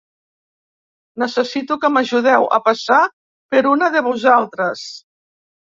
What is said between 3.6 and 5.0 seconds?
una de vosaltres.